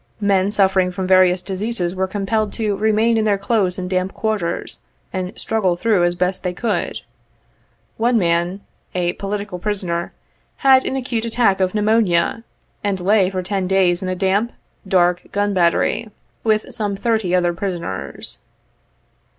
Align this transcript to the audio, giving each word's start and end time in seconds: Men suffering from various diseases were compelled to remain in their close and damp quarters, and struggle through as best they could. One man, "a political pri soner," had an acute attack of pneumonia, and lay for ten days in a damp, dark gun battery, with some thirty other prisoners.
Men 0.19 0.49
suffering 0.49 0.91
from 0.91 1.05
various 1.05 1.43
diseases 1.43 1.93
were 1.93 2.07
compelled 2.07 2.51
to 2.53 2.75
remain 2.75 3.17
in 3.19 3.25
their 3.25 3.37
close 3.37 3.77
and 3.77 3.87
damp 3.87 4.15
quarters, 4.15 4.79
and 5.13 5.31
struggle 5.39 5.75
through 5.75 6.03
as 6.05 6.15
best 6.15 6.41
they 6.41 6.53
could. 6.53 7.01
One 7.97 8.17
man, 8.17 8.61
"a 8.95 9.13
political 9.13 9.59
pri 9.59 9.73
soner," 9.73 10.09
had 10.65 10.85
an 10.85 10.95
acute 10.95 11.25
attack 11.25 11.59
of 11.59 11.75
pneumonia, 11.75 12.43
and 12.83 12.99
lay 12.99 13.29
for 13.29 13.43
ten 13.43 13.67
days 13.67 14.01
in 14.01 14.09
a 14.09 14.15
damp, 14.15 14.53
dark 14.87 15.31
gun 15.31 15.53
battery, 15.53 16.09
with 16.43 16.73
some 16.73 16.95
thirty 16.95 17.35
other 17.35 17.53
prisoners. 17.53 18.39